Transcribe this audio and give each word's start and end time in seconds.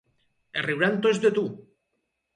Es 0.61 0.65
riuran 0.69 0.97
tots 1.05 1.21
de 1.27 1.33
tu! 1.39 1.47